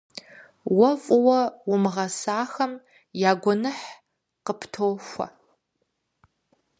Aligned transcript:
Уэ 0.77 0.89
фӏыуэ 1.03 1.39
умыгъэсахэм 1.71 2.73
я 3.29 3.31
гуэныхь 3.41 3.85
къыптохуэ. 4.45 5.27